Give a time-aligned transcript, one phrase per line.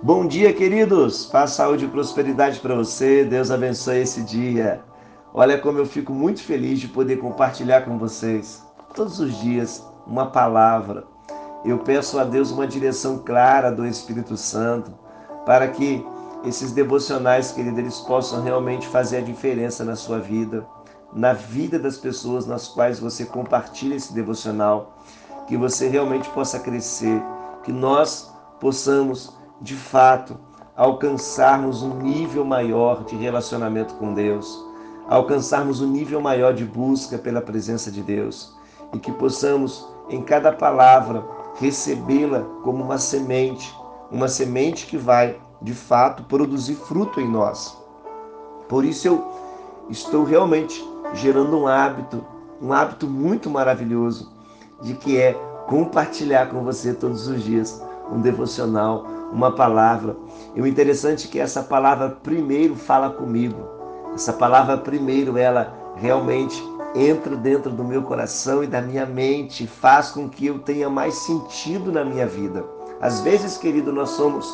[0.00, 1.26] Bom dia, queridos.
[1.26, 3.24] Paz, saúde e prosperidade para você.
[3.24, 4.80] Deus abençoe esse dia.
[5.34, 8.64] Olha como eu fico muito feliz de poder compartilhar com vocês
[8.94, 11.04] todos os dias uma palavra.
[11.64, 14.92] Eu peço a Deus uma direção clara do Espírito Santo
[15.44, 16.06] para que
[16.44, 20.64] esses devocionais, querido, eles possam realmente fazer a diferença na sua vida,
[21.12, 24.96] na vida das pessoas nas quais você compartilha esse devocional,
[25.48, 27.20] que você realmente possa crescer,
[27.64, 30.36] que nós possamos, de fato,
[30.76, 34.64] alcançarmos um nível maior de relacionamento com Deus,
[35.08, 38.54] alcançarmos um nível maior de busca pela presença de Deus
[38.92, 41.24] e que possamos, em cada palavra,
[41.56, 43.74] recebê-la como uma semente,
[44.10, 47.76] uma semente que vai de fato produzir fruto em nós.
[48.68, 49.32] Por isso eu
[49.90, 52.24] estou realmente gerando um hábito,
[52.62, 54.32] um hábito muito maravilhoso,
[54.80, 55.32] de que é
[55.66, 60.16] compartilhar com você todos os dias um devocional, uma palavra.
[60.54, 63.68] E o interessante é que essa palavra primeiro fala comigo.
[64.14, 66.62] Essa palavra primeiro ela realmente
[66.94, 71.14] entra dentro do meu coração e da minha mente, faz com que eu tenha mais
[71.14, 72.64] sentido na minha vida.
[73.00, 74.48] Às vezes, querido, nós somos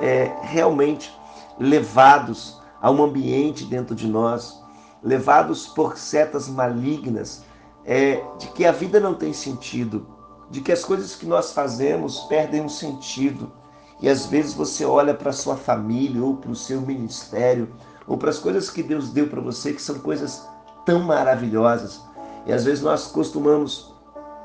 [0.00, 1.12] é, realmente
[1.58, 4.62] levados a um ambiente dentro de nós,
[5.02, 7.44] levados por setas malignas,
[7.84, 10.06] é, de que a vida não tem sentido,
[10.50, 13.52] de que as coisas que nós fazemos perdem um sentido.
[14.00, 17.72] E às vezes você olha para a sua família, ou para o seu ministério,
[18.06, 20.46] ou para as coisas que Deus deu para você, que são coisas
[20.84, 22.00] tão maravilhosas.
[22.46, 23.94] E às vezes nós costumamos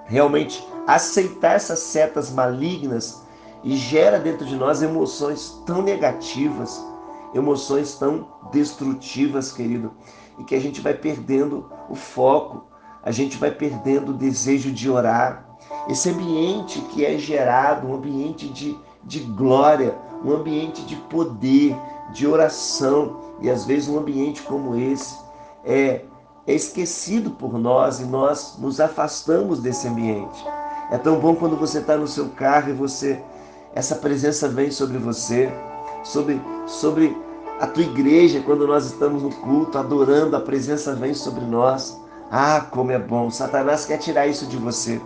[0.05, 3.21] realmente aceitar essas setas malignas
[3.63, 6.83] e gera dentro de nós emoções tão negativas,
[7.33, 9.91] emoções tão destrutivas, querido,
[10.39, 12.65] e que a gente vai perdendo o foco,
[13.03, 15.45] a gente vai perdendo o desejo de orar.
[15.87, 18.77] Esse ambiente que é gerado, um ambiente de,
[19.09, 21.75] de glória, um ambiente de poder,
[22.13, 25.17] de oração, e às vezes um ambiente como esse
[25.65, 26.05] é,
[26.45, 30.45] é esquecido por nós e nós nos afastamos desse ambiente.
[30.91, 33.19] É tão bom quando você está no seu carro e você
[33.73, 35.51] essa presença vem sobre você,
[36.03, 37.15] sobre, sobre
[37.59, 41.99] a tua igreja, quando nós estamos no culto, adorando, a presença vem sobre nós.
[42.31, 43.29] Ah, como é bom!
[43.29, 44.99] Satanás quer tirar isso de você.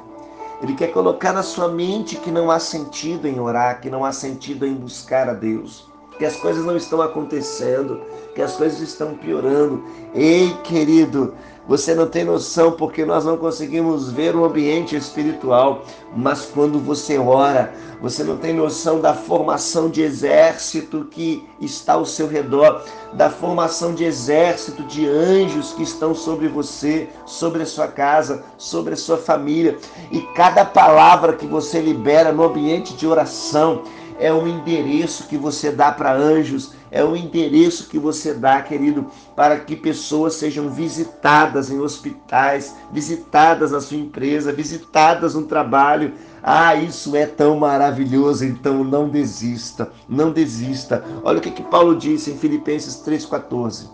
[0.62, 4.12] Ele quer colocar na sua mente que não há sentido em orar, que não há
[4.12, 8.02] sentido em buscar a Deus, que as coisas não estão acontecendo,
[8.36, 9.84] que as coisas estão piorando.
[10.14, 11.34] Ei, querido,
[11.68, 17.18] você não tem noção porque nós não conseguimos ver o ambiente espiritual, mas quando você
[17.18, 23.30] ora, você não tem noção da formação de exército que está ao seu redor, da
[23.30, 28.98] formação de exército de anjos que estão sobre você, sobre a sua casa, sobre a
[28.98, 29.78] sua família.
[30.12, 33.84] E cada palavra que você libera no ambiente de oração
[34.20, 39.08] é um endereço que você dá para anjos é o endereço que você dá, querido,
[39.36, 46.14] para que pessoas sejam visitadas em hospitais, visitadas na sua empresa, visitadas no trabalho.
[46.44, 51.04] Ah, isso é tão maravilhoso, então não desista, não desista.
[51.24, 53.90] Olha o que, que Paulo disse em Filipenses 3,14.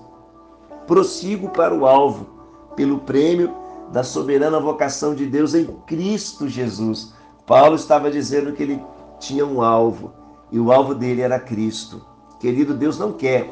[0.86, 2.28] Prossigo para o alvo,
[2.76, 3.56] pelo prêmio
[3.94, 7.14] da soberana vocação de Deus em Cristo Jesus.
[7.48, 8.84] Paulo estava dizendo que ele
[9.20, 10.12] tinha um alvo,
[10.52, 12.02] e o alvo dele era Cristo.
[12.40, 13.50] Querido, Deus não quer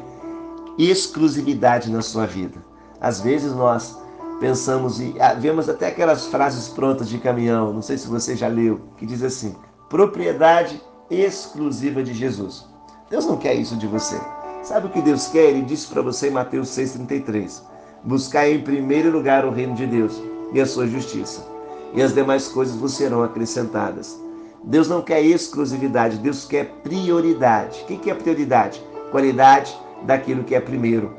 [0.78, 2.64] exclusividade na sua vida.
[3.00, 3.96] Às vezes nós
[4.40, 8.48] pensamos e ah, vemos até aquelas frases prontas de caminhão, não sei se você já
[8.48, 9.54] leu, que diz assim:
[9.88, 10.80] propriedade
[11.10, 12.66] exclusiva de Jesus.
[13.10, 14.18] Deus não quer isso de você.
[14.62, 15.50] Sabe o que Deus quer?
[15.50, 17.62] Ele disse para você em Mateus 6,33:
[18.04, 20.20] Buscar em primeiro lugar o reino de Deus
[20.52, 21.46] e a sua justiça,
[21.94, 24.27] e as demais coisas vos serão acrescentadas.
[24.64, 27.82] Deus não quer exclusividade, Deus quer prioridade.
[27.82, 28.82] O que é prioridade?
[29.10, 31.12] Qualidade daquilo que é primeiro.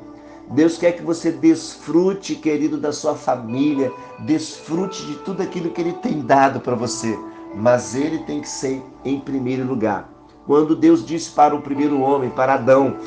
[0.51, 5.93] Deus quer que você desfrute, querido, da sua família, desfrute de tudo aquilo que Ele
[5.93, 7.17] tem dado para você,
[7.55, 10.09] mas Ele tem que ser em primeiro lugar.
[10.47, 12.97] Quando Deus disse para o primeiro homem, para Adão,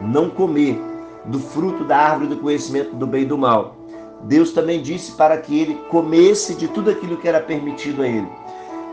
[0.00, 0.80] não comer
[1.26, 3.76] do fruto da árvore do conhecimento do bem e do mal,
[4.24, 8.28] Deus também disse para que ele comesse de tudo aquilo que era permitido a ele.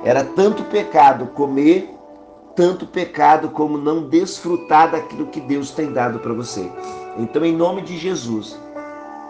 [0.04, 1.94] Era tanto pecado comer,
[2.56, 6.72] tanto pecado como não desfrutar daquilo que Deus tem dado para você.
[7.18, 8.57] Então, em nome de Jesus,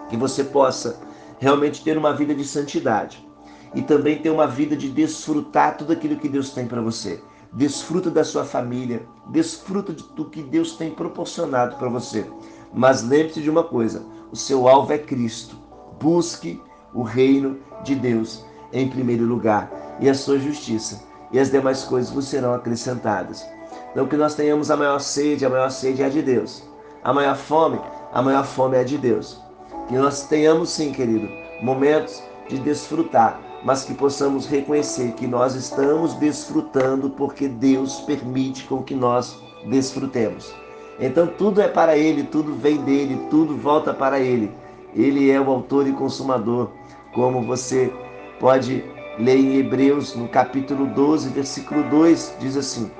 [0.08, 1.00] que você possa
[1.38, 3.26] realmente ter uma vida de santidade
[3.74, 7.20] e também ter uma vida de desfrutar tudo aquilo que Deus tem para você.
[7.52, 12.24] Desfruta da sua família, desfruta do que Deus tem proporcionado para você.
[12.72, 15.56] Mas lembre-se de uma coisa: o seu alvo é Cristo.
[16.00, 16.60] Busque
[16.94, 19.70] o reino de Deus em primeiro lugar
[20.00, 21.02] e a sua justiça,
[21.32, 23.46] e as demais coisas vos serão acrescentadas.
[23.94, 26.62] Não que nós tenhamos a maior sede, a maior sede é a de Deus.
[27.02, 27.80] A maior fome,
[28.12, 29.40] a maior fome é a de Deus.
[29.88, 31.28] Que nós tenhamos sim, querido,
[31.62, 38.82] momentos de desfrutar, mas que possamos reconhecer que nós estamos desfrutando porque Deus permite com
[38.82, 40.54] que nós desfrutemos.
[40.98, 44.52] Então tudo é para Ele, tudo vem dele, tudo volta para Ele.
[44.94, 46.70] Ele é o autor e consumador,
[47.14, 47.92] como você
[48.40, 48.82] pode
[49.18, 52.90] ler em Hebreus, no capítulo 12, versículo 2, diz assim: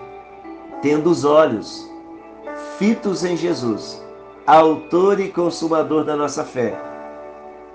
[0.83, 1.91] Tendo os olhos
[2.79, 4.05] fitos em Jesus,
[4.47, 6.79] autor e consumador da nossa fé,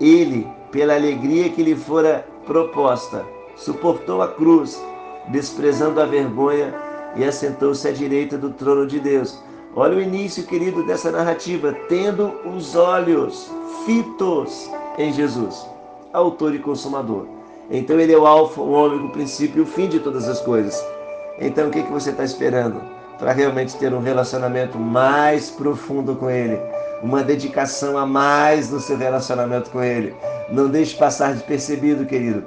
[0.00, 3.24] ele, pela alegria que lhe fora proposta,
[3.56, 4.80] suportou a cruz,
[5.28, 6.72] desprezando a vergonha
[7.16, 9.42] e assentou-se à direita do trono de Deus.
[9.74, 13.50] Olha o início, querido, dessa narrativa, tendo os olhos
[13.84, 15.68] fitos em Jesus,
[16.12, 17.26] autor e consumador.
[17.70, 20.40] Então ele é o alfa, o ômega, o princípio e o fim de todas as
[20.40, 20.84] coisas.
[21.38, 22.80] Então o que, que você está esperando
[23.18, 26.60] para realmente ter um relacionamento mais profundo com ele?
[27.02, 30.14] Uma dedicação a mais no seu relacionamento com ele.
[30.50, 32.44] Não deixe passar despercebido, querido.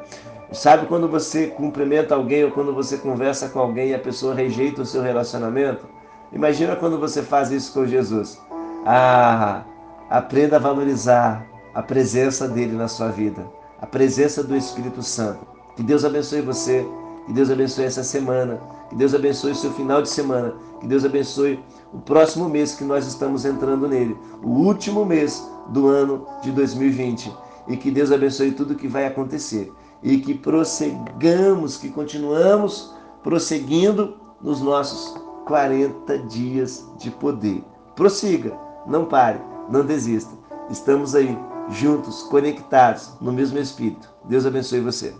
[0.52, 4.82] Sabe quando você cumprimenta alguém ou quando você conversa com alguém e a pessoa rejeita
[4.82, 5.86] o seu relacionamento?
[6.32, 8.42] Imagina quando você faz isso com Jesus.
[8.86, 9.64] Ah,
[10.10, 13.46] aprenda a valorizar a presença dele na sua vida,
[13.82, 15.46] a presença do Espírito Santo.
[15.76, 16.86] Que Deus abençoe você,
[17.26, 18.60] que Deus abençoe essa semana,
[18.90, 22.84] que Deus abençoe o seu final de semana, que Deus abençoe o próximo mês que
[22.84, 27.32] nós estamos entrando nele, o último mês do ano de 2020.
[27.68, 29.72] E que Deus abençoe tudo que vai acontecer
[30.02, 35.16] e que prosseguamos, que continuamos prosseguindo nos nossos
[35.46, 37.64] 40 dias de poder.
[37.96, 39.40] Prossiga, não pare,
[39.70, 40.32] não desista.
[40.70, 41.38] Estamos aí
[41.72, 44.10] juntos, conectados no mesmo Espírito.
[44.26, 45.14] Deus abençoe você.